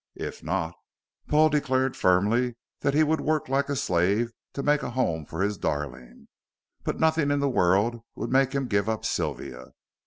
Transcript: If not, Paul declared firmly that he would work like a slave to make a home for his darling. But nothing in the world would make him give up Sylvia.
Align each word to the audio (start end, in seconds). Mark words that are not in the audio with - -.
If 0.17 0.41
not, 0.43 0.73
Paul 1.27 1.49
declared 1.49 1.95
firmly 1.95 2.55
that 2.79 2.95
he 2.95 3.03
would 3.03 3.21
work 3.21 3.47
like 3.47 3.69
a 3.69 3.75
slave 3.75 4.31
to 4.53 4.63
make 4.63 4.81
a 4.81 4.89
home 4.89 5.27
for 5.27 5.43
his 5.43 5.59
darling. 5.59 6.27
But 6.83 6.99
nothing 6.99 7.29
in 7.29 7.39
the 7.39 7.47
world 7.47 8.01
would 8.15 8.31
make 8.31 8.53
him 8.53 8.65
give 8.65 8.89
up 8.89 9.05
Sylvia. 9.05 9.73